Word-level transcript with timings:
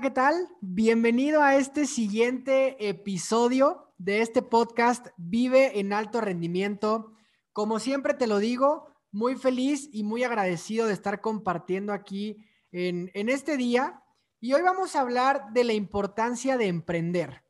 ¿qué 0.00 0.10
tal? 0.10 0.46
Bienvenido 0.60 1.42
a 1.42 1.56
este 1.56 1.86
siguiente 1.86 2.76
episodio 2.86 3.94
de 3.96 4.20
este 4.20 4.42
podcast 4.42 5.06
Vive 5.16 5.80
en 5.80 5.94
alto 5.94 6.20
rendimiento. 6.20 7.14
Como 7.54 7.78
siempre 7.78 8.12
te 8.12 8.26
lo 8.26 8.38
digo, 8.38 8.88
muy 9.10 9.36
feliz 9.36 9.88
y 9.90 10.04
muy 10.04 10.22
agradecido 10.22 10.86
de 10.86 10.92
estar 10.92 11.22
compartiendo 11.22 11.94
aquí 11.94 12.36
en, 12.72 13.10
en 13.14 13.30
este 13.30 13.56
día. 13.56 14.02
Y 14.38 14.52
hoy 14.52 14.60
vamos 14.60 14.94
a 14.94 15.00
hablar 15.00 15.46
de 15.54 15.64
la 15.64 15.72
importancia 15.72 16.58
de 16.58 16.66
emprender. 16.66 17.42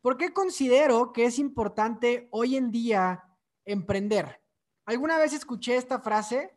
¿Por 0.00 0.16
qué 0.16 0.32
considero 0.32 1.12
que 1.12 1.26
es 1.26 1.38
importante 1.38 2.28
hoy 2.30 2.56
en 2.56 2.70
día 2.70 3.24
emprender? 3.66 4.40
Alguna 4.86 5.18
vez 5.18 5.34
escuché 5.34 5.76
esta 5.76 6.00
frase, 6.00 6.50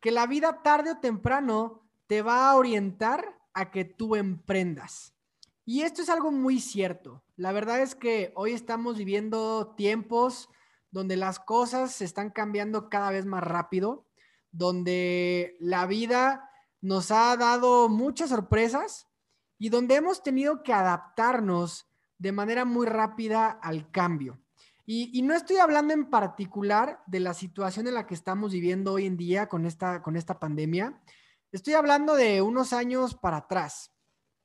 que 0.00 0.10
la 0.10 0.26
vida 0.26 0.60
tarde 0.64 0.90
o 0.90 0.98
temprano 0.98 1.88
te 2.08 2.20
va 2.20 2.50
a 2.50 2.56
orientar 2.56 3.41
a 3.54 3.70
que 3.70 3.84
tú 3.84 4.16
emprendas. 4.16 5.14
Y 5.64 5.82
esto 5.82 6.02
es 6.02 6.08
algo 6.08 6.32
muy 6.32 6.60
cierto. 6.60 7.22
La 7.36 7.52
verdad 7.52 7.80
es 7.80 7.94
que 7.94 8.32
hoy 8.34 8.52
estamos 8.52 8.96
viviendo 8.96 9.74
tiempos 9.76 10.48
donde 10.90 11.16
las 11.16 11.38
cosas 11.38 11.92
se 11.92 12.04
están 12.04 12.30
cambiando 12.30 12.88
cada 12.88 13.10
vez 13.10 13.24
más 13.24 13.42
rápido, 13.42 14.06
donde 14.50 15.56
la 15.60 15.86
vida 15.86 16.50
nos 16.80 17.10
ha 17.10 17.36
dado 17.36 17.88
muchas 17.88 18.30
sorpresas 18.30 19.08
y 19.58 19.68
donde 19.68 19.94
hemos 19.94 20.22
tenido 20.22 20.62
que 20.62 20.72
adaptarnos 20.72 21.88
de 22.18 22.32
manera 22.32 22.64
muy 22.64 22.86
rápida 22.86 23.50
al 23.50 23.90
cambio. 23.90 24.38
Y, 24.84 25.22
no 25.22 25.34
estoy 25.34 25.56
hablando 25.58 25.94
en 25.94 26.10
particular 26.10 27.02
de 27.06 27.20
la 27.20 27.34
situación 27.34 27.86
en 27.86 27.94
la 27.94 28.06
que 28.06 28.14
estamos 28.14 28.52
viviendo 28.52 28.92
hoy 28.92 29.06
en 29.06 29.16
día 29.16 29.48
con 29.48 29.64
esta, 29.64 30.02
con 30.02 30.16
esta 30.16 30.40
pandemia, 30.40 31.00
Estoy 31.52 31.74
hablando 31.74 32.14
de 32.14 32.40
unos 32.40 32.72
años 32.72 33.14
para 33.14 33.36
atrás. 33.36 33.92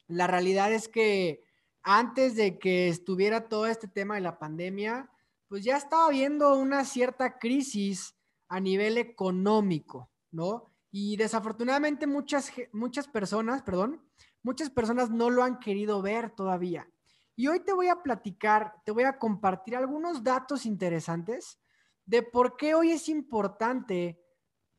La 0.08 0.28
realidad 0.28 0.74
es 0.74 0.90
que 0.90 1.42
antes 1.82 2.36
de 2.36 2.60
que 2.60 2.90
estuviera 2.90 3.48
todo 3.48 3.66
este 3.66 3.88
tema 3.88 4.16
de 4.16 4.22
la 4.22 4.38
pandemia, 4.38 5.10
pues 5.48 5.64
ya 5.64 5.78
estaba 5.78 6.08
habiendo 6.08 6.54
una 6.56 6.84
cierta 6.84 7.40
crisis 7.40 8.14
a 8.50 8.60
nivel 8.60 8.98
económico, 8.98 10.12
¿no? 10.32 10.74
Y 10.92 11.16
desafortunadamente 11.16 12.08
muchas, 12.08 12.52
muchas 12.74 13.08
personas, 13.08 13.64
perdón, 13.64 14.06
muchas 14.44 14.70
personas 14.70 15.10
no 15.10 15.30
lo 15.30 15.44
han 15.44 15.60
querido 15.60 16.02
ver 16.02 16.32
todavía. 16.32 16.90
Y 17.38 17.48
hoy 17.48 17.62
te 17.62 17.72
voy 17.72 17.88
a 17.88 18.04
platicar, 18.04 18.74
te 18.84 18.92
voy 18.92 19.04
a 19.06 19.18
compartir 19.18 19.78
algunos 19.78 20.26
datos 20.26 20.66
interesantes 20.66 21.58
de 22.06 22.22
por 22.22 22.58
qué 22.58 22.76
hoy 22.76 22.92
es 22.92 23.08
importante 23.08 24.22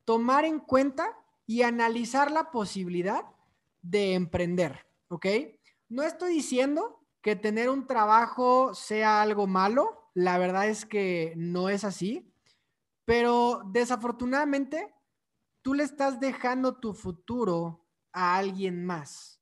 tomar 0.05 0.45
en 0.45 0.59
cuenta 0.59 1.17
y 1.49 1.63
analizar 1.63 2.31
la 2.31 2.51
posibilidad 2.51 3.25
de 3.81 4.13
emprender, 4.13 4.87
¿ok? 5.09 5.27
No 5.89 6.03
estoy 6.03 6.35
diciendo 6.35 7.01
que 7.23 7.37
tener 7.37 7.71
un 7.71 7.87
trabajo 7.87 8.75
sea 8.75 9.23
algo 9.23 9.47
malo, 9.47 10.11
la 10.13 10.37
verdad 10.37 10.69
es 10.69 10.85
que 10.85 11.33
no 11.39 11.71
es 11.71 11.85
así, 11.85 12.31
pero 13.07 13.63
desafortunadamente 13.73 14.95
tú 15.63 15.73
le 15.73 15.85
estás 15.85 16.21
dejando 16.21 16.81
tu 16.81 16.93
futuro 16.93 17.87
a 18.13 18.37
alguien 18.37 18.85
más. 18.85 19.41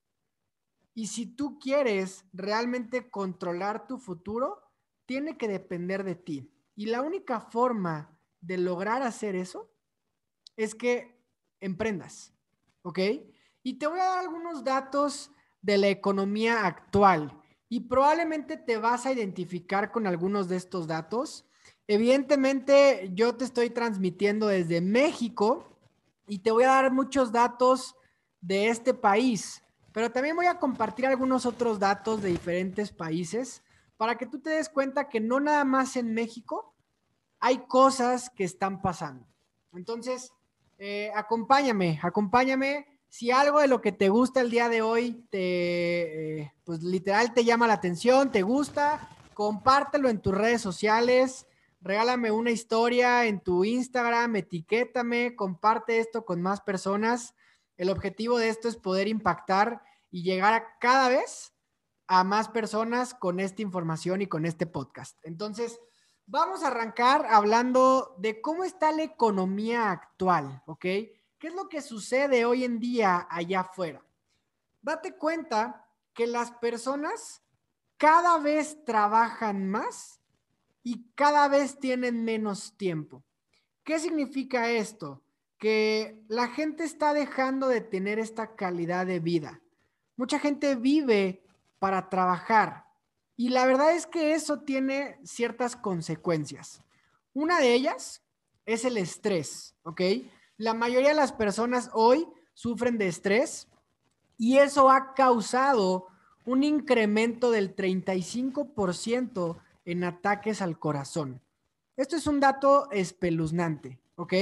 Y 0.94 1.08
si 1.08 1.26
tú 1.26 1.58
quieres 1.58 2.24
realmente 2.32 3.10
controlar 3.10 3.88
tu 3.88 3.98
futuro, 3.98 4.62
tiene 5.06 5.36
que 5.36 5.48
depender 5.48 6.04
de 6.04 6.14
ti. 6.14 6.52
Y 6.76 6.86
la 6.86 7.02
única 7.02 7.40
forma 7.40 8.16
de 8.40 8.58
lograr 8.58 9.02
hacer 9.02 9.34
eso 9.34 9.72
es 10.56 10.76
que 10.76 11.15
emprendas, 11.60 12.32
¿ok? 12.82 12.98
Y 13.62 13.74
te 13.78 13.86
voy 13.86 13.98
a 13.98 14.04
dar 14.04 14.18
algunos 14.18 14.64
datos 14.64 15.30
de 15.62 15.78
la 15.78 15.88
economía 15.88 16.66
actual 16.66 17.40
y 17.68 17.80
probablemente 17.80 18.56
te 18.56 18.78
vas 18.78 19.06
a 19.06 19.12
identificar 19.12 19.90
con 19.90 20.06
algunos 20.06 20.48
de 20.48 20.56
estos 20.56 20.86
datos. 20.86 21.44
Evidentemente, 21.88 23.10
yo 23.14 23.34
te 23.34 23.44
estoy 23.44 23.70
transmitiendo 23.70 24.46
desde 24.46 24.80
México 24.80 25.76
y 26.28 26.38
te 26.38 26.50
voy 26.50 26.64
a 26.64 26.68
dar 26.68 26.92
muchos 26.92 27.32
datos 27.32 27.96
de 28.40 28.68
este 28.68 28.94
país, 28.94 29.62
pero 29.92 30.12
también 30.12 30.36
voy 30.36 30.46
a 30.46 30.58
compartir 30.58 31.06
algunos 31.06 31.46
otros 31.46 31.78
datos 31.78 32.22
de 32.22 32.28
diferentes 32.28 32.92
países 32.92 33.62
para 33.96 34.16
que 34.16 34.26
tú 34.26 34.40
te 34.40 34.50
des 34.50 34.68
cuenta 34.68 35.08
que 35.08 35.20
no 35.20 35.40
nada 35.40 35.64
más 35.64 35.96
en 35.96 36.12
México 36.12 36.74
hay 37.40 37.66
cosas 37.66 38.30
que 38.30 38.44
están 38.44 38.82
pasando. 38.82 39.26
Entonces, 39.72 40.32
eh, 40.78 41.10
acompáñame, 41.14 41.98
acompáñame. 42.02 42.86
Si 43.08 43.30
algo 43.30 43.60
de 43.60 43.68
lo 43.68 43.80
que 43.80 43.92
te 43.92 44.08
gusta 44.08 44.40
el 44.40 44.50
día 44.50 44.68
de 44.68 44.82
hoy 44.82 45.26
te, 45.30 46.40
eh, 46.40 46.52
pues 46.64 46.82
literal 46.82 47.32
te 47.32 47.44
llama 47.44 47.66
la 47.66 47.74
atención, 47.74 48.30
te 48.30 48.42
gusta, 48.42 49.08
compártelo 49.32 50.08
en 50.08 50.20
tus 50.20 50.34
redes 50.34 50.60
sociales, 50.60 51.46
regálame 51.80 52.30
una 52.30 52.50
historia 52.50 53.26
en 53.26 53.40
tu 53.40 53.64
Instagram, 53.64 54.36
etiquétame, 54.36 55.36
comparte 55.36 55.98
esto 55.98 56.24
con 56.24 56.42
más 56.42 56.60
personas. 56.60 57.34
El 57.76 57.90
objetivo 57.90 58.38
de 58.38 58.48
esto 58.48 58.68
es 58.68 58.76
poder 58.76 59.08
impactar 59.08 59.82
y 60.10 60.22
llegar 60.22 60.52
a 60.52 60.78
cada 60.78 61.08
vez 61.08 61.52
a 62.08 62.24
más 62.24 62.48
personas 62.48 63.14
con 63.14 63.40
esta 63.40 63.62
información 63.62 64.22
y 64.22 64.26
con 64.26 64.44
este 64.46 64.66
podcast. 64.66 65.18
Entonces, 65.22 65.80
Vamos 66.28 66.64
a 66.64 66.68
arrancar 66.68 67.24
hablando 67.26 68.16
de 68.18 68.40
cómo 68.40 68.64
está 68.64 68.90
la 68.90 69.04
economía 69.04 69.92
actual, 69.92 70.60
¿ok? 70.66 70.80
¿Qué 70.80 71.20
es 71.40 71.54
lo 71.54 71.68
que 71.68 71.80
sucede 71.80 72.44
hoy 72.44 72.64
en 72.64 72.80
día 72.80 73.28
allá 73.30 73.60
afuera? 73.60 74.02
Date 74.82 75.14
cuenta 75.14 75.86
que 76.12 76.26
las 76.26 76.50
personas 76.50 77.42
cada 77.96 78.38
vez 78.38 78.84
trabajan 78.84 79.68
más 79.68 80.20
y 80.82 81.04
cada 81.14 81.46
vez 81.46 81.78
tienen 81.78 82.24
menos 82.24 82.76
tiempo. 82.76 83.22
¿Qué 83.84 84.00
significa 84.00 84.68
esto? 84.68 85.22
Que 85.58 86.24
la 86.26 86.48
gente 86.48 86.82
está 86.82 87.14
dejando 87.14 87.68
de 87.68 87.82
tener 87.82 88.18
esta 88.18 88.56
calidad 88.56 89.06
de 89.06 89.20
vida. 89.20 89.60
Mucha 90.16 90.40
gente 90.40 90.74
vive 90.74 91.44
para 91.78 92.08
trabajar, 92.08 92.85
y 93.36 93.50
la 93.50 93.66
verdad 93.66 93.94
es 93.94 94.06
que 94.06 94.32
eso 94.32 94.60
tiene 94.60 95.18
ciertas 95.24 95.76
consecuencias. 95.76 96.82
Una 97.34 97.60
de 97.60 97.74
ellas 97.74 98.22
es 98.64 98.84
el 98.84 98.96
estrés, 98.96 99.74
¿ok? 99.82 100.00
La 100.56 100.72
mayoría 100.72 101.10
de 101.10 101.14
las 101.16 101.32
personas 101.32 101.90
hoy 101.92 102.26
sufren 102.54 102.96
de 102.96 103.08
estrés 103.08 103.68
y 104.38 104.56
eso 104.56 104.90
ha 104.90 105.14
causado 105.14 106.06
un 106.46 106.64
incremento 106.64 107.50
del 107.50 107.76
35% 107.76 109.58
en 109.84 110.04
ataques 110.04 110.62
al 110.62 110.78
corazón. 110.78 111.42
Esto 111.96 112.16
es 112.16 112.26
un 112.26 112.40
dato 112.40 112.90
espeluznante, 112.90 113.98
¿ok? 114.16 114.32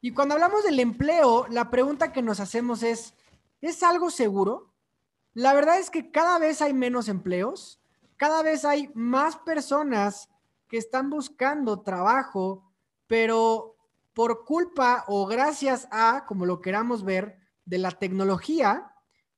Y 0.00 0.12
cuando 0.12 0.34
hablamos 0.34 0.64
del 0.64 0.80
empleo, 0.80 1.46
la 1.48 1.70
pregunta 1.70 2.12
que 2.12 2.22
nos 2.22 2.40
hacemos 2.40 2.82
es, 2.82 3.14
¿es 3.60 3.82
algo 3.82 4.10
seguro? 4.10 4.72
La 5.32 5.52
verdad 5.54 5.78
es 5.78 5.90
que 5.90 6.10
cada 6.10 6.38
vez 6.38 6.62
hay 6.62 6.72
menos 6.72 7.08
empleos, 7.08 7.80
cada 8.24 8.42
vez 8.42 8.64
hay 8.64 8.90
más 8.94 9.36
personas 9.36 10.30
que 10.66 10.78
están 10.78 11.10
buscando 11.10 11.82
trabajo, 11.82 12.72
pero 13.06 13.76
por 14.14 14.46
culpa 14.46 15.04
o 15.08 15.26
gracias 15.26 15.86
a, 15.90 16.24
como 16.26 16.46
lo 16.46 16.62
queramos 16.62 17.04
ver, 17.04 17.36
de 17.66 17.76
la 17.76 17.90
tecnología, 17.90 18.90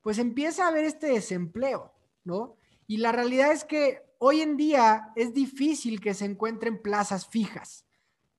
pues 0.02 0.18
empieza 0.18 0.64
a 0.64 0.68
haber 0.68 0.84
este 0.84 1.08
desempleo, 1.08 1.94
¿no? 2.22 2.54
Y 2.86 2.98
la 2.98 3.10
realidad 3.10 3.50
es 3.50 3.64
que 3.64 4.04
hoy 4.20 4.40
en 4.40 4.56
día 4.56 5.10
es 5.16 5.34
difícil 5.34 6.00
que 6.00 6.14
se 6.14 6.24
encuentren 6.24 6.80
plazas 6.80 7.26
fijas. 7.26 7.86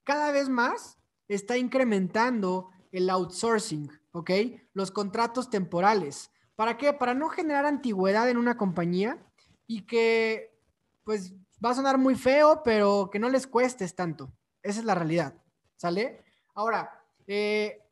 Cada 0.05 0.31
vez 0.31 0.47
más 0.47 0.97
está 1.27 1.57
incrementando 1.57 2.69
el 2.93 3.09
outsourcing, 3.09 3.91
¿ok? 4.13 4.31
Los 4.71 4.91
contratos 4.91 5.49
temporales. 5.49 6.31
¿Para 6.55 6.77
qué? 6.77 6.93
Para 6.93 7.13
no 7.13 7.27
generar 7.27 7.65
antigüedad 7.65 8.29
en 8.29 8.37
una 8.37 8.55
compañía 8.55 9.21
y 9.67 9.85
que, 9.85 10.57
pues, 11.03 11.33
va 11.63 11.71
a 11.71 11.75
sonar 11.75 11.97
muy 11.97 12.15
feo, 12.15 12.61
pero 12.63 13.09
que 13.11 13.19
no 13.19 13.29
les 13.29 13.45
cuestes 13.45 13.95
tanto. 13.95 14.31
Esa 14.63 14.79
es 14.79 14.85
la 14.85 14.95
realidad, 14.95 15.33
¿sale? 15.75 16.23
Ahora, 16.55 17.03
eh, 17.27 17.83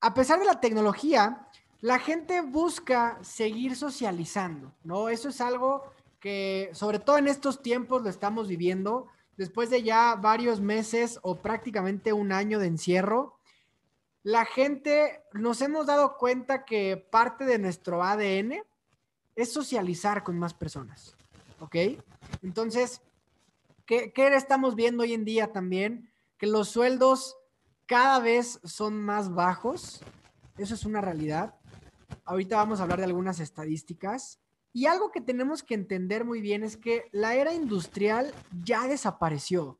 a 0.00 0.14
pesar 0.14 0.38
de 0.38 0.46
la 0.46 0.60
tecnología, 0.60 1.48
la 1.80 1.98
gente 1.98 2.40
busca 2.40 3.18
seguir 3.22 3.76
socializando, 3.76 4.74
¿no? 4.82 5.08
Eso 5.08 5.28
es 5.28 5.40
algo 5.40 5.84
que, 6.20 6.70
sobre 6.72 6.98
todo 6.98 7.18
en 7.18 7.28
estos 7.28 7.62
tiempos, 7.62 8.02
lo 8.02 8.10
estamos 8.10 8.48
viviendo. 8.48 9.08
Después 9.36 9.70
de 9.70 9.82
ya 9.82 10.16
varios 10.16 10.60
meses 10.60 11.18
o 11.22 11.36
prácticamente 11.36 12.12
un 12.12 12.32
año 12.32 12.58
de 12.58 12.66
encierro, 12.66 13.38
la 14.22 14.44
gente 14.44 15.22
nos 15.32 15.62
hemos 15.62 15.86
dado 15.86 16.16
cuenta 16.16 16.64
que 16.64 16.96
parte 16.96 17.44
de 17.44 17.58
nuestro 17.58 18.02
ADN 18.02 18.62
es 19.38 19.52
socializar 19.52 20.24
con 20.24 20.36
más 20.36 20.52
personas, 20.52 21.14
¿ok? 21.60 21.76
Entonces, 22.42 23.00
¿qué, 23.86 24.12
estamos 24.34 24.74
viendo 24.74 25.04
hoy 25.04 25.14
en 25.14 25.24
día 25.24 25.52
también? 25.52 26.10
Que 26.38 26.48
los 26.48 26.70
sueldos 26.70 27.36
cada 27.86 28.18
vez 28.18 28.58
son 28.64 29.00
más 29.00 29.32
bajos, 29.32 30.00
eso 30.56 30.74
es 30.74 30.84
una 30.84 31.00
realidad. 31.00 31.54
Ahorita 32.24 32.56
vamos 32.56 32.80
a 32.80 32.82
hablar 32.82 32.98
de 32.98 33.04
algunas 33.04 33.38
estadísticas. 33.38 34.40
Y 34.72 34.86
algo 34.86 35.12
que 35.12 35.20
tenemos 35.20 35.62
que 35.62 35.74
entender 35.74 36.24
muy 36.24 36.40
bien 36.40 36.64
es 36.64 36.76
que 36.76 37.04
la 37.12 37.36
era 37.36 37.54
industrial 37.54 38.34
ya 38.64 38.88
desapareció. 38.88 39.78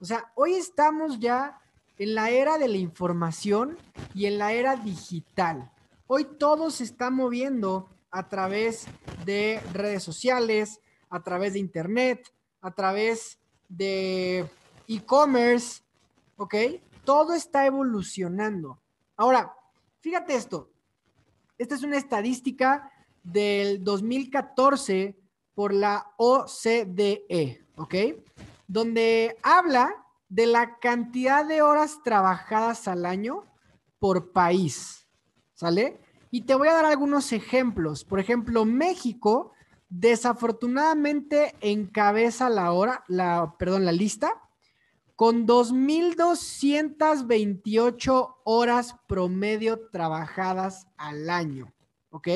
O 0.00 0.04
sea, 0.04 0.30
hoy 0.34 0.52
estamos 0.52 1.18
ya 1.18 1.58
en 1.96 2.14
la 2.14 2.28
era 2.28 2.58
de 2.58 2.68
la 2.68 2.76
información 2.76 3.78
y 4.14 4.26
en 4.26 4.36
la 4.36 4.52
era 4.52 4.76
digital. 4.76 5.72
Hoy 6.06 6.26
todo 6.38 6.70
se 6.70 6.84
está 6.84 7.10
moviendo 7.10 7.88
a 8.10 8.28
través 8.28 8.86
de 9.24 9.60
redes 9.72 10.02
sociales, 10.02 10.80
a 11.10 11.22
través 11.22 11.54
de 11.54 11.58
internet, 11.58 12.32
a 12.60 12.70
través 12.70 13.38
de 13.68 14.48
e-commerce, 14.86 15.82
¿ok? 16.36 16.54
Todo 17.04 17.34
está 17.34 17.66
evolucionando. 17.66 18.80
Ahora, 19.16 19.54
fíjate 20.00 20.34
esto. 20.34 20.70
Esta 21.58 21.74
es 21.74 21.82
una 21.82 21.96
estadística 21.96 22.90
del 23.22 23.82
2014 23.82 25.18
por 25.54 25.74
la 25.74 26.12
OCDE, 26.16 27.66
¿ok? 27.76 27.94
Donde 28.66 29.36
habla 29.42 30.04
de 30.28 30.46
la 30.46 30.78
cantidad 30.78 31.44
de 31.44 31.62
horas 31.62 32.00
trabajadas 32.04 32.86
al 32.86 33.06
año 33.06 33.44
por 33.98 34.30
país, 34.32 35.08
¿sale? 35.54 36.00
Y 36.30 36.42
te 36.42 36.54
voy 36.54 36.68
a 36.68 36.74
dar 36.74 36.84
algunos 36.84 37.32
ejemplos. 37.32 38.04
Por 38.04 38.20
ejemplo, 38.20 38.64
México 38.64 39.52
desafortunadamente 39.88 41.54
encabeza 41.60 42.50
la 42.50 42.72
hora, 42.72 43.04
la, 43.08 43.56
perdón, 43.58 43.84
la 43.84 43.92
lista 43.92 44.48
con 45.18 45.46
2.228 45.48 48.36
horas 48.44 48.94
promedio 49.08 49.88
trabajadas 49.90 50.86
al 50.96 51.28
año, 51.28 51.74
¿ok? 52.10 52.28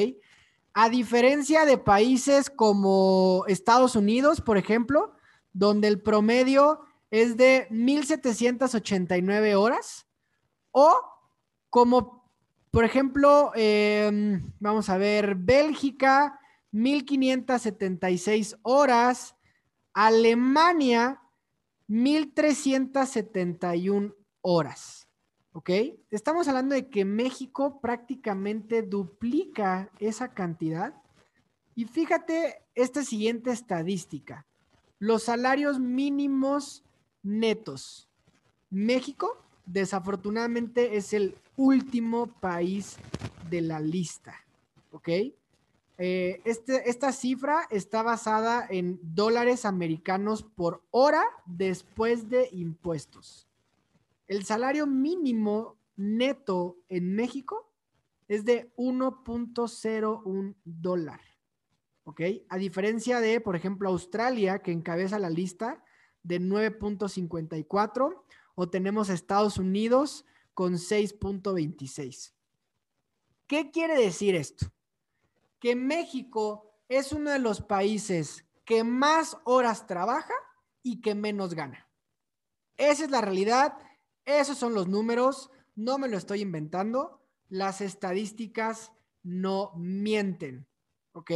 A 0.74 0.88
diferencia 0.88 1.64
de 1.64 1.78
países 1.78 2.50
como 2.50 3.44
Estados 3.46 3.94
Unidos, 3.94 4.40
por 4.40 4.58
ejemplo, 4.58 5.14
donde 5.52 5.86
el 5.86 6.02
promedio 6.02 6.80
es 7.12 7.36
de 7.36 7.68
1.789 7.70 9.54
horas, 9.54 10.08
o 10.72 10.92
como, 11.70 12.21
por 12.72 12.84
ejemplo, 12.84 13.52
em, 13.54 14.50
vamos 14.58 14.88
a 14.88 14.96
ver, 14.96 15.34
Bélgica, 15.34 16.40
1.576 16.72 18.58
horas, 18.62 19.36
Alemania, 19.92 21.20
1.371 21.86 24.14
horas. 24.40 25.06
¿Ok? 25.52 25.68
Estamos 26.10 26.48
hablando 26.48 26.74
de 26.74 26.88
que 26.88 27.04
México 27.04 27.78
prácticamente 27.82 28.80
duplica 28.80 29.90
esa 29.98 30.32
cantidad. 30.32 30.94
Y 31.74 31.84
fíjate 31.84 32.62
esta 32.74 33.04
siguiente 33.04 33.50
estadística. 33.50 34.46
Los 34.98 35.24
salarios 35.24 35.78
mínimos 35.78 36.84
netos. 37.22 38.08
México, 38.70 39.44
desafortunadamente, 39.66 40.96
es 40.96 41.12
el 41.12 41.36
último 41.56 42.26
país 42.26 42.96
de 43.50 43.60
la 43.60 43.80
lista. 43.80 44.34
¿Ok? 44.90 45.08
Eh, 45.98 46.40
este, 46.44 46.88
esta 46.90 47.12
cifra 47.12 47.66
está 47.70 48.02
basada 48.02 48.66
en 48.68 48.98
dólares 49.02 49.64
americanos 49.64 50.42
por 50.42 50.82
hora 50.90 51.22
después 51.46 52.28
de 52.28 52.48
impuestos. 52.52 53.46
El 54.26 54.44
salario 54.44 54.86
mínimo 54.86 55.76
neto 55.96 56.78
en 56.88 57.14
México 57.14 57.70
es 58.28 58.44
de 58.44 58.72
1.01 58.76 60.54
dólar. 60.64 61.20
¿Ok? 62.04 62.20
A 62.48 62.56
diferencia 62.56 63.20
de, 63.20 63.40
por 63.40 63.54
ejemplo, 63.54 63.88
Australia, 63.88 64.60
que 64.60 64.72
encabeza 64.72 65.18
la 65.18 65.30
lista 65.30 65.84
de 66.22 66.40
9.54, 66.40 68.22
o 68.54 68.68
tenemos 68.68 69.08
Estados 69.08 69.58
Unidos 69.58 70.24
con 70.54 70.74
6.26. 70.74 72.32
¿Qué 73.46 73.70
quiere 73.70 73.98
decir 73.98 74.34
esto? 74.34 74.72
que 75.62 75.76
México 75.76 76.74
es 76.88 77.12
uno 77.12 77.30
de 77.30 77.38
los 77.38 77.62
países 77.62 78.44
que 78.64 78.82
más 78.82 79.38
horas 79.44 79.86
trabaja 79.86 80.34
y 80.82 81.00
que 81.00 81.14
menos 81.14 81.54
gana. 81.54 81.88
Esa 82.76 83.04
es 83.04 83.12
la 83.12 83.20
realidad, 83.20 83.78
esos 84.24 84.58
son 84.58 84.74
los 84.74 84.88
números, 84.88 85.52
no 85.76 85.98
me 85.98 86.08
lo 86.08 86.16
estoy 86.16 86.40
inventando, 86.40 87.22
las 87.48 87.80
estadísticas 87.80 88.90
no 89.22 89.72
mienten, 89.76 90.66
¿ok? 91.12 91.30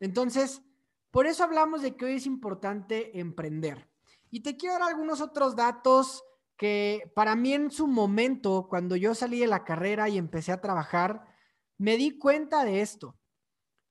Entonces, 0.00 0.62
por 1.10 1.26
eso 1.26 1.44
hablamos 1.44 1.82
de 1.82 1.94
que 1.94 2.06
hoy 2.06 2.14
es 2.14 2.24
importante 2.24 3.20
emprender. 3.20 3.90
Y 4.30 4.40
te 4.40 4.56
quiero 4.56 4.78
dar 4.78 4.84
algunos 4.84 5.20
otros 5.20 5.56
datos 5.56 6.24
que 6.58 7.10
para 7.14 7.36
mí 7.36 7.54
en 7.54 7.70
su 7.70 7.86
momento, 7.86 8.66
cuando 8.68 8.96
yo 8.96 9.14
salí 9.14 9.38
de 9.38 9.46
la 9.46 9.64
carrera 9.64 10.08
y 10.08 10.18
empecé 10.18 10.50
a 10.52 10.60
trabajar, 10.60 11.24
me 11.78 11.96
di 11.96 12.18
cuenta 12.18 12.64
de 12.64 12.82
esto. 12.82 13.16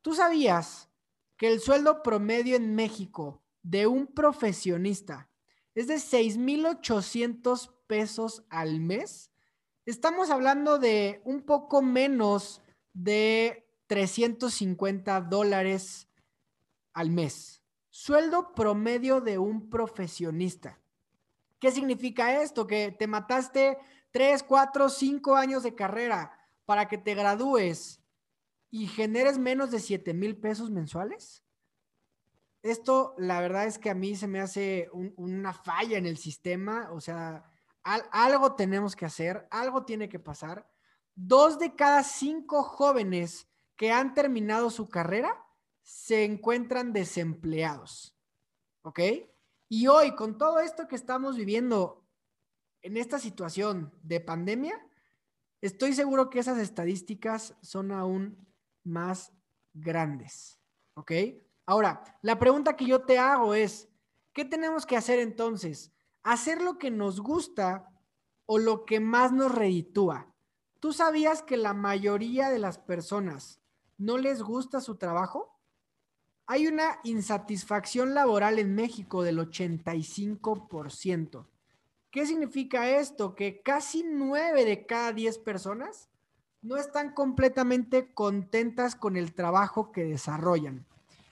¿Tú 0.01 0.13
sabías 0.13 0.89
que 1.37 1.47
el 1.47 1.61
sueldo 1.61 2.03
promedio 2.03 2.57
en 2.57 2.75
México 2.75 3.41
de 3.63 3.87
un 3.87 4.05
profesionista 4.05 5.29
es 5.75 5.87
de 5.87 5.97
6,800 5.97 7.73
pesos 7.87 8.45
al 8.49 8.81
mes? 8.81 9.31
Estamos 9.85 10.29
hablando 10.29 10.77
de 10.77 11.21
un 11.23 11.43
poco 11.43 11.81
menos 11.81 12.61
de 12.91 13.65
350 13.87 15.21
dólares 15.21 16.09
al 16.91 17.11
mes. 17.11 17.63
Sueldo 17.89 18.53
promedio 18.53 19.21
de 19.21 19.37
un 19.37 19.69
profesionista. 19.69 20.81
¿Qué 21.59 21.71
significa 21.71 22.41
esto? 22.41 22.67
Que 22.67 22.91
te 22.91 23.07
mataste 23.07 23.77
3, 24.11 24.43
4, 24.43 24.89
5 24.89 25.35
años 25.35 25.63
de 25.63 25.75
carrera 25.75 26.31
para 26.65 26.87
que 26.87 26.97
te 26.97 27.15
gradúes 27.15 28.01
y 28.69 28.87
generes 28.87 29.37
menos 29.37 29.71
de 29.71 29.79
7 29.79 30.13
mil 30.13 30.37
pesos 30.37 30.69
mensuales? 30.69 31.43
Esto, 32.61 33.15
la 33.17 33.39
verdad 33.39 33.65
es 33.65 33.77
que 33.77 33.89
a 33.89 33.95
mí 33.95 34.15
se 34.15 34.27
me 34.27 34.41
hace 34.41 34.89
una 34.91 35.53
falla 35.53 35.97
en 35.97 36.05
el 36.05 36.17
sistema, 36.17 36.89
o 36.91 36.99
sea, 36.99 37.49
algo 37.83 38.55
tenemos 38.55 38.95
que 38.95 39.05
hacer, 39.05 39.47
algo 39.51 39.85
tiene 39.85 40.09
que 40.09 40.19
pasar. 40.19 40.69
Dos 41.15 41.59
de 41.59 41.75
cada 41.75 42.03
cinco 42.03 42.63
jóvenes 42.63 43.47
que 43.75 43.91
han 43.91 44.13
terminado 44.13 44.69
su 44.69 44.89
carrera 44.89 45.45
se 45.81 46.25
encuentran 46.25 46.91
desempleados, 46.91 48.15
¿ok? 48.81 48.99
Y 49.69 49.87
hoy, 49.87 50.15
con 50.15 50.37
todo 50.37 50.59
esto 50.59 50.87
que 50.87 50.95
estamos 50.95 51.35
viviendo 51.35 52.05
en 52.81 52.95
esta 52.95 53.19
situación 53.19 53.93
de 54.01 54.21
pandemia, 54.21 54.79
estoy 55.61 55.93
seguro 55.93 56.29
que 56.29 56.39
esas 56.39 56.57
estadísticas 56.57 57.55
son 57.61 57.91
aún 57.91 58.47
más 58.83 59.33
grandes. 59.73 60.59
¿Ok? 60.93 61.11
Ahora, 61.65 62.01
la 62.21 62.39
pregunta 62.39 62.77
que 62.77 62.85
yo 62.85 63.01
te 63.01 63.19
hago 63.19 63.53
es, 63.53 63.89
¿qué 64.31 64.45
tenemos 64.45 64.85
que 64.85 64.95
hacer 64.95 65.19
entonces? 65.19 65.91
¿Hacer 66.23 66.61
lo 66.61 66.77
que 66.77 66.89
nos 66.89 67.19
gusta 67.19 67.91
o 68.45 68.59
lo 68.59 68.85
que 68.85 69.01
más 69.01 69.33
nos 69.33 69.53
reditúa? 69.53 70.33
¿Tú 70.79 70.93
sabías 70.93 71.41
que 71.41 71.57
la 71.57 71.73
mayoría 71.73 72.49
de 72.49 72.59
las 72.59 72.77
personas 72.77 73.59
no 73.97 74.17
les 74.17 74.41
gusta 74.41 74.79
su 74.79 74.95
trabajo? 74.95 75.56
Hay 76.49 76.67
una 76.67 77.01
insatisfacción 77.03 78.13
laboral 78.13 78.57
en 78.57 78.73
México 78.73 79.21
del 79.21 79.39
85%. 79.39 81.45
¿Qué 82.09 82.25
significa 82.25 82.89
esto? 82.89 83.35
Que 83.35 83.61
casi 83.61 84.03
9 84.03 84.63
de 84.63 84.85
cada 84.85 85.11
10 85.11 85.39
personas 85.39 86.09
no 86.61 86.77
están 86.77 87.13
completamente 87.13 88.13
contentas 88.13 88.95
con 88.95 89.17
el 89.17 89.33
trabajo 89.33 89.91
que 89.91 90.05
desarrollan. 90.05 90.85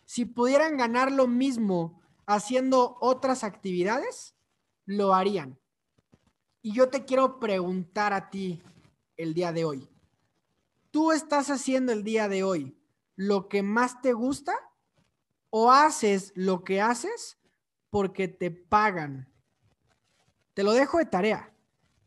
Si 0.04 0.26
pudieran 0.26 0.76
ganar 0.76 1.14
lo 1.14 1.28
mismo 1.28 2.02
haciendo 2.26 2.98
otras 3.00 3.46
actividades, 3.46 4.36
lo 4.86 5.16
harían. 5.16 5.58
Y 6.62 6.74
yo 6.74 6.90
te 6.90 7.06
quiero 7.06 7.40
preguntar 7.40 8.12
a 8.12 8.30
ti 8.30 8.62
el 9.16 9.34
día 9.34 9.54
de 9.54 9.64
hoy. 9.64 9.90
¿Tú 10.92 11.14
estás 11.14 11.50
haciendo 11.50 11.94
el 11.94 12.04
día 12.04 12.28
de 12.28 12.44
hoy 12.44 12.78
lo 13.16 13.48
que 13.48 13.64
más 13.64 14.02
te 14.02 14.12
gusta 14.12 14.65
o 15.50 15.72
haces 15.72 16.32
lo 16.36 16.64
que 16.64 16.82
haces 16.82 17.38
porque 17.90 18.28
te 18.28 18.52
pagan? 18.52 19.32
Te 20.54 20.64
lo 20.64 20.74
dejo 20.74 20.98
de 20.98 21.06
tarea. 21.06 21.54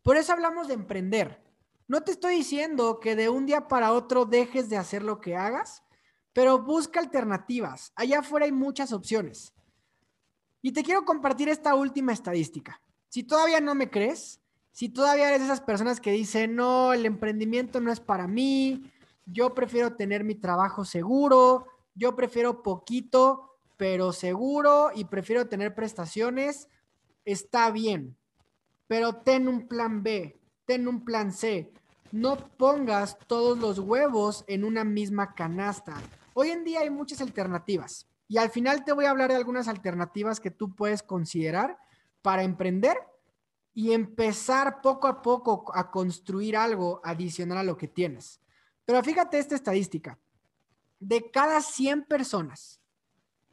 Por 0.03 0.17
eso 0.17 0.33
hablamos 0.33 0.67
de 0.67 0.73
emprender. 0.73 1.43
No 1.87 2.01
te 2.01 2.11
estoy 2.11 2.35
diciendo 2.35 2.99
que 2.99 3.15
de 3.15 3.29
un 3.29 3.45
día 3.45 3.67
para 3.67 3.93
otro 3.93 4.25
dejes 4.25 4.69
de 4.69 4.77
hacer 4.77 5.03
lo 5.03 5.19
que 5.19 5.35
hagas, 5.35 5.83
pero 6.33 6.59
busca 6.59 6.99
alternativas. 6.99 7.91
Allá 7.95 8.19
afuera 8.19 8.45
hay 8.45 8.51
muchas 8.51 8.93
opciones. 8.93 9.53
Y 10.61 10.71
te 10.71 10.83
quiero 10.83 11.05
compartir 11.05 11.49
esta 11.49 11.75
última 11.75 12.13
estadística. 12.13 12.81
Si 13.07 13.23
todavía 13.23 13.59
no 13.59 13.75
me 13.75 13.89
crees, 13.89 14.39
si 14.71 14.89
todavía 14.89 15.29
eres 15.29 15.39
de 15.39 15.45
esas 15.45 15.61
personas 15.61 15.99
que 15.99 16.11
dicen, 16.11 16.55
no, 16.55 16.93
el 16.93 17.05
emprendimiento 17.05 17.81
no 17.81 17.91
es 17.91 17.99
para 17.99 18.27
mí, 18.27 18.91
yo 19.25 19.53
prefiero 19.53 19.95
tener 19.95 20.23
mi 20.23 20.35
trabajo 20.35 20.85
seguro, 20.85 21.67
yo 21.99 22.15
prefiero 22.15 22.63
poquito, 22.63 23.57
pero 23.75 24.13
seguro 24.13 24.91
y 24.95 25.05
prefiero 25.05 25.47
tener 25.47 25.75
prestaciones, 25.75 26.69
está 27.25 27.69
bien. 27.71 28.17
Pero 28.87 29.17
ten 29.17 29.47
un 29.47 29.67
plan 29.67 30.01
B, 30.01 30.39
ten 30.65 30.87
un 30.87 31.03
plan 31.03 31.33
C. 31.33 31.71
No 32.11 32.37
pongas 32.57 33.17
todos 33.27 33.59
los 33.59 33.79
huevos 33.79 34.45
en 34.47 34.63
una 34.63 34.83
misma 34.83 35.35
canasta. 35.35 35.95
Hoy 36.33 36.49
en 36.49 36.63
día 36.63 36.79
hay 36.79 36.89
muchas 36.89 37.21
alternativas 37.21 38.07
y 38.29 38.37
al 38.37 38.49
final 38.49 38.85
te 38.85 38.93
voy 38.93 39.05
a 39.05 39.11
hablar 39.11 39.29
de 39.29 39.35
algunas 39.35 39.67
alternativas 39.67 40.39
que 40.39 40.51
tú 40.51 40.73
puedes 40.73 41.03
considerar 41.03 41.77
para 42.21 42.43
emprender 42.43 42.97
y 43.73 43.91
empezar 43.91 44.81
poco 44.81 45.07
a 45.07 45.21
poco 45.21 45.71
a 45.75 45.91
construir 45.91 46.55
algo 46.55 47.01
adicional 47.03 47.57
a 47.57 47.63
lo 47.63 47.77
que 47.77 47.87
tienes. 47.89 48.39
Pero 48.85 49.03
fíjate 49.03 49.37
esta 49.37 49.55
estadística. 49.55 50.17
De 50.99 51.31
cada 51.31 51.61
100 51.61 52.05
personas, 52.05 52.81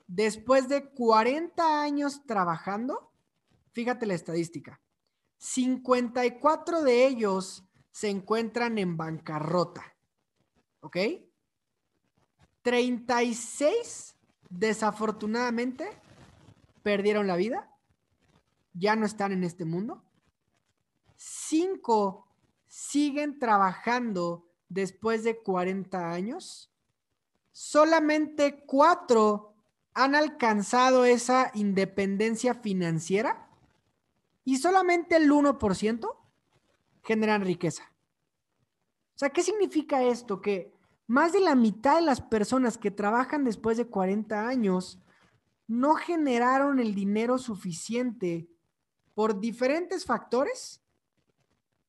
después 0.07 0.69
de 0.69 0.91
40 0.91 1.83
años 1.83 2.25
trabajando, 2.27 3.13
fíjate 3.73 4.07
la 4.07 4.15
estadística, 4.15 4.81
54 5.39 6.83
de 6.83 7.07
ellos 7.07 7.65
se 7.93 8.11
encuentran 8.11 8.79
en 8.79 8.97
bancarrota. 8.97 9.97
¿Ok? 10.81 10.97
36 12.63 14.17
desafortunadamente 14.51 15.89
perdieron 16.83 17.27
la 17.27 17.37
vida, 17.37 17.71
ya 18.73 18.97
no 18.97 19.07
están 19.07 19.33
en 19.33 19.45
este 19.45 19.65
mundo. 19.65 20.05
Cinco 21.17 22.29
siguen 22.67 23.39
trabajando 23.39 24.49
después 24.69 25.25
de 25.25 25.43
40 25.43 26.13
años. 26.13 26.71
Solamente 27.59 28.65
cuatro 28.67 29.55
han 29.95 30.15
alcanzado 30.15 31.07
esa 31.07 31.51
independencia 31.55 32.53
financiera 32.53 33.49
y 34.45 34.59
solamente 34.59 35.17
el 35.17 35.33
1% 35.33 36.17
generan 37.03 37.41
riqueza. 37.41 37.91
O 39.15 39.19
sea, 39.19 39.31
¿qué 39.31 39.43
significa 39.43 40.03
esto? 40.03 40.43
Que 40.43 40.71
más 41.07 41.33
de 41.33 41.41
la 41.41 41.55
mitad 41.55 41.97
de 41.97 42.03
las 42.03 42.21
personas 42.21 42.77
que 42.77 42.91
trabajan 42.91 43.43
después 43.43 43.79
de 43.79 43.87
40 43.87 44.47
años 44.47 45.01
no 45.67 45.95
generaron 45.95 46.79
el 46.79 46.95
dinero 46.95 47.39
suficiente 47.39 48.51
por 49.15 49.41
diferentes 49.41 50.05
factores. 50.05 50.83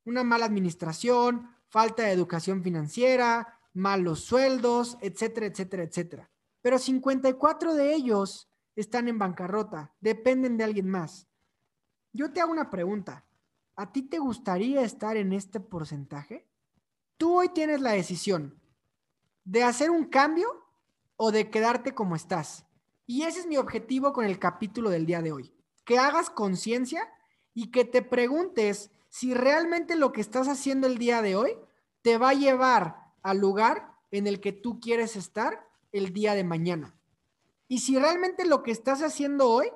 Una 0.06 0.24
mala 0.24 0.46
administración, 0.46 1.54
falta 1.68 2.04
de 2.04 2.14
educación 2.14 2.64
financiera, 2.64 3.57
malos 3.78 4.22
sueldos, 4.22 4.98
etcétera, 5.02 5.46
etcétera, 5.46 5.84
etcétera. 5.84 6.32
Pero 6.62 6.80
54 6.80 7.76
de 7.76 7.94
ellos 7.94 8.50
están 8.76 9.08
en 9.08 9.20
bancarrota, 9.20 9.96
dependen 10.02 10.58
de 10.58 10.64
alguien 10.64 10.90
más. 10.90 11.28
Yo 12.12 12.34
te 12.34 12.42
hago 12.42 12.52
una 12.52 12.70
pregunta. 12.70 13.26
¿A 13.76 13.92
ti 13.92 14.02
te 14.02 14.18
gustaría 14.18 14.82
estar 14.82 15.18
en 15.18 15.32
este 15.34 15.60
porcentaje? 15.60 16.48
Tú 17.18 17.38
hoy 17.38 17.50
tienes 17.50 17.80
la 17.80 17.92
decisión 17.92 18.60
de 19.44 19.64
hacer 19.64 19.92
un 19.92 20.06
cambio 20.06 20.66
o 21.16 21.32
de 21.32 21.50
quedarte 21.50 21.94
como 21.94 22.16
estás. 22.16 22.66
Y 23.06 23.24
ese 23.24 23.42
es 23.42 23.48
mi 23.48 23.58
objetivo 23.58 24.12
con 24.14 24.26
el 24.26 24.40
capítulo 24.40 24.90
del 24.90 25.06
día 25.06 25.22
de 25.22 25.32
hoy. 25.32 25.54
Que 25.86 26.00
hagas 26.00 26.30
conciencia 26.30 27.08
y 27.54 27.72
que 27.72 27.86
te 27.86 28.02
preguntes 28.02 28.92
si 29.10 29.34
realmente 29.34 29.96
lo 29.96 30.12
que 30.12 30.22
estás 30.22 30.48
haciendo 30.48 30.88
el 30.88 30.98
día 30.98 31.22
de 31.22 31.36
hoy 31.36 31.58
te 32.02 32.18
va 32.18 32.30
a 32.30 32.34
llevar 32.34 33.07
al 33.28 33.40
lugar 33.40 33.94
en 34.10 34.26
el 34.26 34.40
que 34.40 34.54
tú 34.54 34.80
quieres 34.80 35.18
estar 35.18 35.68
el 35.92 36.14
día 36.14 36.34
de 36.34 36.46
mañana. 36.46 36.96
Y 37.68 37.80
si 37.80 38.00
realmente 38.00 38.46
lo 38.46 38.64
que 38.64 38.72
estás 38.72 39.02
haciendo 39.02 39.50
hoy 39.50 39.70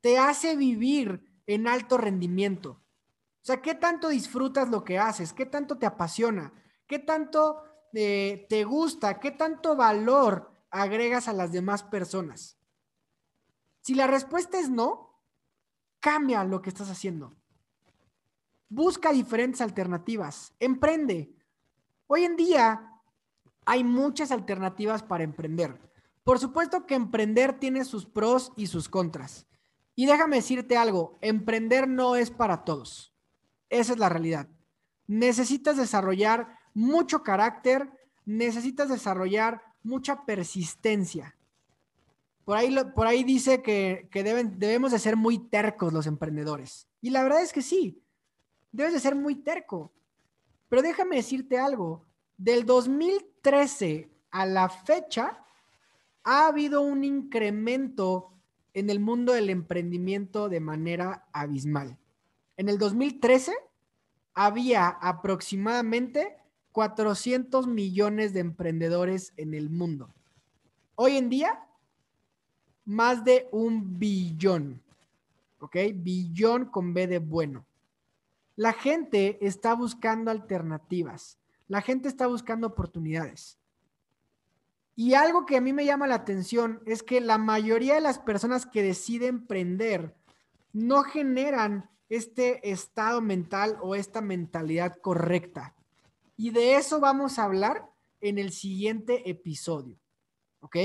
te 0.00 0.18
hace 0.18 0.56
vivir 0.56 1.42
en 1.46 1.68
alto 1.68 1.98
rendimiento. 1.98 2.70
O 2.70 3.46
sea, 3.46 3.60
¿qué 3.60 3.74
tanto 3.74 4.08
disfrutas 4.08 4.70
lo 4.70 4.84
que 4.84 4.98
haces? 4.98 5.34
¿Qué 5.34 5.44
tanto 5.44 5.76
te 5.76 5.84
apasiona? 5.84 6.54
¿Qué 6.86 6.98
tanto 6.98 7.62
te 7.92 8.64
gusta? 8.64 9.20
¿Qué 9.20 9.32
tanto 9.32 9.76
valor 9.76 10.50
agregas 10.70 11.28
a 11.28 11.34
las 11.34 11.52
demás 11.52 11.82
personas? 11.82 12.56
Si 13.82 13.94
la 13.94 14.06
respuesta 14.06 14.58
es 14.58 14.70
no, 14.70 15.20
cambia 16.00 16.42
lo 16.44 16.62
que 16.62 16.70
estás 16.70 16.88
haciendo. 16.88 17.36
Busca 18.70 19.12
diferentes 19.12 19.60
alternativas. 19.60 20.54
Emprende. 20.58 21.36
Hoy 22.06 22.24
en 22.24 22.36
día 22.36 22.93
hay 23.66 23.84
muchas 23.84 24.30
alternativas 24.30 25.02
para 25.02 25.24
emprender. 25.24 25.80
Por 26.24 26.38
supuesto 26.38 26.86
que 26.86 26.94
emprender 26.94 27.58
tiene 27.58 27.84
sus 27.84 28.06
pros 28.06 28.52
y 28.56 28.66
sus 28.66 28.88
contras. 28.88 29.46
Y 29.94 30.06
déjame 30.06 30.36
decirte 30.36 30.76
algo, 30.76 31.18
emprender 31.20 31.86
no 31.86 32.16
es 32.16 32.30
para 32.30 32.64
todos. 32.64 33.14
Esa 33.68 33.92
es 33.92 33.98
la 33.98 34.08
realidad. 34.08 34.48
Necesitas 35.06 35.76
desarrollar 35.76 36.58
mucho 36.72 37.22
carácter, 37.22 37.90
necesitas 38.24 38.88
desarrollar 38.88 39.62
mucha 39.82 40.24
persistencia. 40.24 41.36
Por 42.44 42.56
ahí, 42.56 42.74
por 42.94 43.06
ahí 43.06 43.24
dice 43.24 43.62
que, 43.62 44.08
deben, 44.12 44.58
debemos 44.58 44.92
de 44.92 44.98
ser 44.98 45.16
muy 45.16 45.38
tercos 45.38 45.92
los 45.92 46.06
emprendedores. 46.06 46.88
Y 47.00 47.10
la 47.10 47.22
verdad 47.22 47.42
es 47.42 47.52
que 47.52 47.62
sí, 47.62 48.02
debes 48.72 48.92
de 48.92 49.00
ser 49.00 49.14
muy 49.14 49.36
terco. 49.36 49.92
Pero 50.68 50.82
déjame 50.82 51.16
decirte 51.16 51.58
algo, 51.58 52.04
del 52.36 52.66
2013 52.66 54.10
a 54.30 54.46
la 54.46 54.68
fecha 54.68 55.44
ha 56.24 56.46
habido 56.46 56.80
un 56.80 57.04
incremento 57.04 58.32
en 58.72 58.90
el 58.90 58.98
mundo 58.98 59.32
del 59.32 59.50
emprendimiento 59.50 60.48
de 60.48 60.60
manera 60.60 61.28
abismal. 61.32 61.98
En 62.56 62.68
el 62.68 62.78
2013 62.78 63.54
había 64.34 64.88
aproximadamente 64.88 66.36
400 66.72 67.68
millones 67.68 68.32
de 68.32 68.40
emprendedores 68.40 69.32
en 69.36 69.54
el 69.54 69.70
mundo. 69.70 70.12
Hoy 70.96 71.16
en 71.16 71.28
día, 71.28 71.60
más 72.84 73.24
de 73.24 73.48
un 73.52 73.98
billón. 73.98 74.82
¿Ok? 75.60 75.76
Billón 75.94 76.66
con 76.66 76.92
B 76.92 77.06
de 77.06 77.20
bueno. 77.20 77.64
La 78.56 78.72
gente 78.72 79.38
está 79.40 79.74
buscando 79.74 80.30
alternativas. 80.30 81.38
La 81.68 81.82
gente 81.82 82.08
está 82.08 82.26
buscando 82.26 82.66
oportunidades. 82.66 83.58
Y 84.96 85.14
algo 85.14 85.44
que 85.44 85.56
a 85.56 85.60
mí 85.60 85.72
me 85.72 85.84
llama 85.84 86.06
la 86.06 86.14
atención 86.14 86.80
es 86.86 87.02
que 87.02 87.20
la 87.20 87.38
mayoría 87.38 87.94
de 87.94 88.00
las 88.00 88.18
personas 88.18 88.64
que 88.66 88.82
deciden 88.82 89.36
emprender 89.36 90.14
no 90.72 91.02
generan 91.02 91.90
este 92.08 92.70
estado 92.70 93.20
mental 93.20 93.78
o 93.80 93.94
esta 93.94 94.20
mentalidad 94.20 94.96
correcta. 95.00 95.74
Y 96.36 96.50
de 96.50 96.76
eso 96.76 97.00
vamos 97.00 97.38
a 97.38 97.44
hablar 97.44 97.88
en 98.20 98.38
el 98.38 98.52
siguiente 98.52 99.28
episodio. 99.28 99.98
¿Ok? 100.60 100.76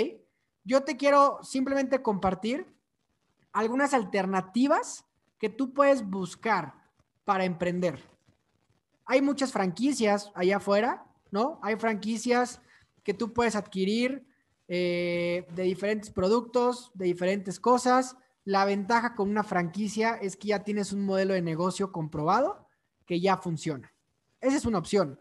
Yo 0.64 0.84
te 0.84 0.98
quiero 0.98 1.40
simplemente 1.44 2.02
compartir 2.02 2.66
algunas 3.52 3.94
alternativas 3.94 5.06
que 5.38 5.50
tú 5.50 5.74
puedes 5.74 6.08
buscar 6.08 6.74
para 7.24 7.46
emprender. 7.46 8.04
Hay 9.10 9.24
muchas 9.24 9.52
franquicias 9.52 10.32
allá 10.36 10.58
afuera, 10.58 11.04
¿no? 11.32 11.60
Hay 11.64 11.78
franquicias 11.78 12.62
que 13.04 13.16
tú 13.16 13.34
puedes 13.34 13.56
adquirir 13.56 14.28
eh, 14.68 15.48
de 15.56 15.64
diferentes 15.64 16.12
productos, 16.12 16.92
de 16.94 17.06
diferentes 17.06 17.60
cosas. 17.60 18.18
La 18.46 18.66
ventaja 18.66 19.16
con 19.16 19.28
una 19.28 19.44
franquicia 19.44 20.12
es 20.22 20.38
que 20.38 20.50
ya 20.50 20.64
tienes 20.64 20.94
un 20.94 21.04
modelo 21.08 21.34
de 21.34 21.42
negocio 21.42 21.92
comprobado 21.92 22.68
que 23.08 23.20
ya 23.20 23.38
funciona. 23.38 23.92
Esa 24.42 24.58
es 24.58 24.66
una 24.66 24.78
opción. 24.78 25.20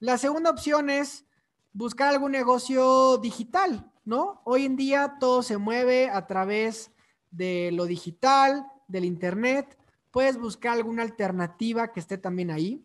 La 0.00 0.18
segunda 0.18 0.50
opción 0.50 0.90
es 0.90 1.24
buscar 1.72 2.08
algún 2.08 2.32
negocio 2.32 3.18
digital, 3.18 3.88
¿no? 4.04 4.42
Hoy 4.44 4.64
en 4.64 4.74
día 4.74 5.18
todo 5.20 5.44
se 5.44 5.58
mueve 5.58 6.10
a 6.10 6.26
través 6.26 6.90
de 7.30 7.70
lo 7.72 7.86
digital, 7.86 8.66
del 8.88 9.04
Internet. 9.04 9.78
Puedes 10.10 10.40
buscar 10.40 10.72
alguna 10.72 11.04
alternativa 11.04 11.92
que 11.92 12.00
esté 12.00 12.18
también 12.18 12.50
ahí. 12.50 12.84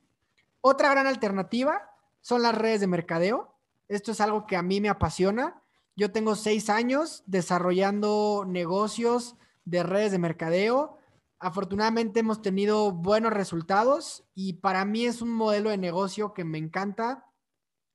Otra 0.62 0.92
gran 0.92 1.08
alternativa 1.08 1.90
son 2.22 2.42
las 2.42 2.56
redes 2.56 2.82
de 2.82 2.88
mercadeo. 2.88 3.56
Esto 3.88 4.12
es 4.12 4.22
algo 4.22 4.46
que 4.46 4.56
a 4.56 4.62
mí 4.62 4.82
me 4.82 4.90
apasiona. 4.90 5.62
Yo 5.96 6.12
tengo 6.12 6.36
seis 6.36 6.70
años 6.70 7.24
desarrollando 7.26 8.46
negocios 8.48 9.36
de 9.66 9.84
redes 9.84 10.12
de 10.12 10.20
mercadeo. 10.20 10.98
Afortunadamente 11.40 12.20
hemos 12.20 12.42
tenido 12.42 12.92
buenos 12.92 13.34
resultados 13.34 14.26
y 14.34 14.54
para 14.54 14.86
mí 14.86 15.06
es 15.06 15.22
un 15.22 15.30
modelo 15.30 15.70
de 15.70 15.78
negocio 15.78 16.34
que 16.34 16.44
me 16.44 16.58
encanta 16.58 17.26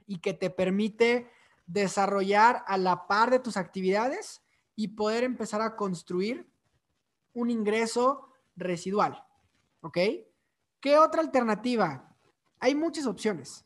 y 0.07 0.21
que 0.21 0.33
te 0.33 0.51
permite 0.51 1.31
desarrollar 1.67 2.65
a 2.67 2.77
la 2.77 3.07
par 3.07 3.31
de 3.31 3.39
tus 3.39 3.57
actividades 3.57 4.43
y 4.77 4.89
poder 4.89 5.25
empezar 5.25 5.61
a 5.61 5.77
construir 5.77 6.51
un 7.33 7.51
ingreso 7.51 8.29
residual. 8.57 9.25
¿Ok? 9.81 9.99
¿Qué 10.81 10.99
otra 10.99 11.21
alternativa? 11.21 12.12
Hay 12.63 12.77
muchas 12.77 13.07
opciones. 13.07 13.65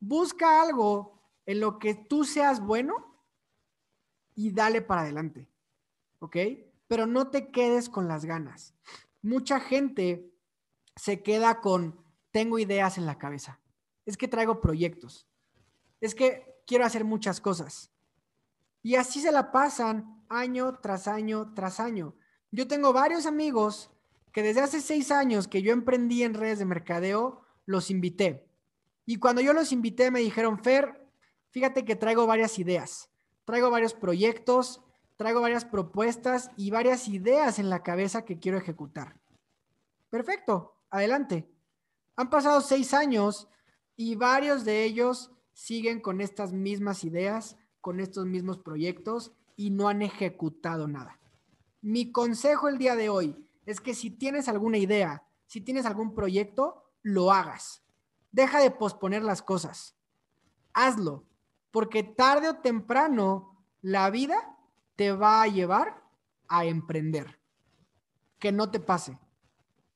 Busca 0.00 0.60
algo 0.60 1.22
en 1.46 1.60
lo 1.60 1.78
que 1.78 1.94
tú 1.94 2.24
seas 2.24 2.58
bueno 2.58 3.22
y 4.34 4.50
dale 4.50 4.82
para 4.82 5.02
adelante. 5.02 5.48
¿Ok? 6.18 6.36
Pero 6.88 7.06
no 7.06 7.30
te 7.30 7.52
quedes 7.52 7.88
con 7.88 8.08
las 8.08 8.24
ganas. 8.24 8.74
Mucha 9.22 9.60
gente 9.60 10.34
se 10.96 11.22
queda 11.22 11.60
con, 11.60 12.04
tengo 12.32 12.58
ideas 12.58 12.98
en 12.98 13.06
la 13.06 13.18
cabeza. 13.18 13.60
Es 14.04 14.16
que 14.16 14.26
traigo 14.26 14.60
proyectos. 14.60 15.28
Es 16.00 16.16
que 16.16 16.60
quiero 16.66 16.84
hacer 16.84 17.04
muchas 17.04 17.40
cosas. 17.40 17.92
Y 18.82 18.96
así 18.96 19.20
se 19.20 19.30
la 19.30 19.52
pasan 19.52 20.24
año 20.28 20.80
tras 20.80 21.06
año 21.06 21.54
tras 21.54 21.78
año. 21.78 22.16
Yo 22.50 22.66
tengo 22.66 22.92
varios 22.92 23.26
amigos 23.26 23.92
que 24.32 24.42
desde 24.42 24.60
hace 24.60 24.80
seis 24.80 25.12
años 25.12 25.46
que 25.46 25.62
yo 25.62 25.72
emprendí 25.72 26.24
en 26.24 26.34
redes 26.34 26.58
de 26.58 26.64
mercadeo, 26.64 27.43
los 27.66 27.90
invité. 27.90 28.48
Y 29.06 29.16
cuando 29.16 29.40
yo 29.40 29.52
los 29.52 29.72
invité 29.72 30.10
me 30.10 30.20
dijeron, 30.20 30.62
Fer, 30.62 31.08
fíjate 31.50 31.84
que 31.84 31.96
traigo 31.96 32.26
varias 32.26 32.58
ideas, 32.58 33.10
traigo 33.44 33.70
varios 33.70 33.94
proyectos, 33.94 34.82
traigo 35.16 35.40
varias 35.40 35.64
propuestas 35.64 36.50
y 36.56 36.70
varias 36.70 37.08
ideas 37.08 37.58
en 37.58 37.70
la 37.70 37.82
cabeza 37.82 38.24
que 38.24 38.38
quiero 38.38 38.58
ejecutar. 38.58 39.20
Perfecto, 40.10 40.76
adelante. 40.90 41.48
Han 42.16 42.30
pasado 42.30 42.60
seis 42.60 42.94
años 42.94 43.48
y 43.96 44.14
varios 44.14 44.64
de 44.64 44.84
ellos 44.84 45.32
siguen 45.52 46.00
con 46.00 46.20
estas 46.20 46.52
mismas 46.52 47.04
ideas, 47.04 47.56
con 47.80 48.00
estos 48.00 48.26
mismos 48.26 48.58
proyectos 48.58 49.32
y 49.56 49.70
no 49.70 49.88
han 49.88 50.02
ejecutado 50.02 50.88
nada. 50.88 51.20
Mi 51.80 52.12
consejo 52.12 52.68
el 52.68 52.78
día 52.78 52.96
de 52.96 53.08
hoy 53.08 53.46
es 53.66 53.80
que 53.80 53.94
si 53.94 54.10
tienes 54.10 54.48
alguna 54.48 54.78
idea, 54.78 55.26
si 55.46 55.60
tienes 55.60 55.86
algún 55.86 56.14
proyecto, 56.14 56.83
lo 57.04 57.30
hagas. 57.30 57.84
Deja 58.32 58.58
de 58.58 58.72
posponer 58.72 59.22
las 59.22 59.42
cosas. 59.42 59.94
Hazlo, 60.72 61.24
porque 61.70 62.02
tarde 62.02 62.48
o 62.48 62.56
temprano 62.56 63.64
la 63.80 64.10
vida 64.10 64.56
te 64.96 65.12
va 65.12 65.42
a 65.42 65.46
llevar 65.46 66.02
a 66.48 66.64
emprender. 66.64 67.38
Que 68.40 68.50
no 68.50 68.72
te 68.72 68.80
pase. 68.80 69.20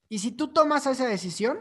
Y 0.08 0.20
si 0.20 0.30
tú 0.30 0.52
tomas 0.52 0.86
esa 0.86 1.06
decisión, 1.06 1.58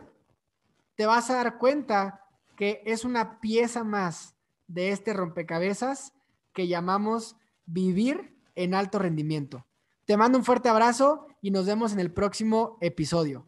te 0.96 1.08
vas 1.08 1.30
a 1.32 1.36
dar 1.36 1.58
cuenta 1.58 2.26
que 2.56 2.84
es 2.86 3.06
una 3.06 3.40
pieza 3.40 3.84
más 3.84 4.36
de 4.68 4.92
este 4.92 5.14
rompecabezas 5.14 6.14
que 6.54 6.68
llamamos 6.68 7.36
vivir 7.66 8.38
en 8.56 8.74
alto 8.74 9.00
rendimiento. 9.00 9.66
Te 10.06 10.18
mando 10.18 10.38
un 10.38 10.46
fuerte 10.46 10.70
abrazo 10.70 11.28
y 11.42 11.52
nos 11.52 11.66
vemos 11.66 11.94
en 11.94 12.00
el 12.00 12.12
próximo 12.12 12.78
episodio. 12.82 13.48